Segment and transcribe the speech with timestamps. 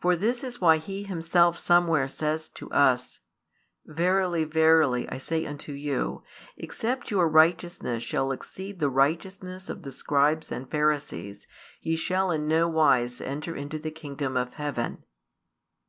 [0.00, 3.20] For this is why He Himself somewhere says to us:
[3.86, 6.24] Verily, verily, I say unto you,
[6.56, 11.46] Except your righteousness shall exceed the righteousness of the scribes and Pharisees,
[11.80, 15.04] ye shall in no wise enter into the kingdom of heaven.